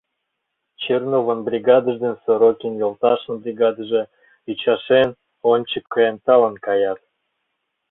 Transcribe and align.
Черновын 0.81 1.39
бригадыж 1.47 1.95
ден 2.03 2.15
Сорокин 2.23 2.73
йолташын 2.81 3.35
бригадыже, 3.43 4.03
ӱчашен, 4.51 5.09
ончыко 5.51 5.99
эн 6.09 6.15
талын 6.25 6.55
каят. 6.65 6.99